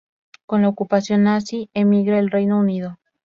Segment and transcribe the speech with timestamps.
[0.47, 2.97] Con la ocupación nazi emigra al Reino Unido.